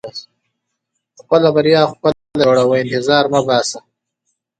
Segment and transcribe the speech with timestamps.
[1.21, 3.79] •خپله بریا خپله جوړوه، انتظار مه باسې.